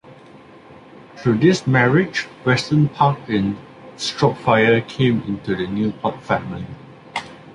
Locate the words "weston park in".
2.43-3.55